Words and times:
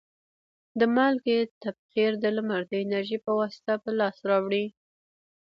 د 0.79 0.81
مالګې 0.95 1.39
تبخیر 1.63 2.11
د 2.19 2.25
لمر 2.35 2.61
د 2.67 2.73
انرژي 2.83 3.17
په 3.25 3.31
واسطه 3.39 3.73
په 3.83 3.89
لاس 3.99 4.17
راوړي. 4.29 4.65